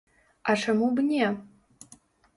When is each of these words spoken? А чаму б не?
А 0.53 0.55
чаму 0.63 0.89
б 0.95 1.05
не? 1.13 1.29